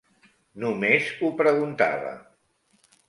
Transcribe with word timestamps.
Només 0.63 1.11
ho 1.27 1.29
preguntava. 1.43 2.17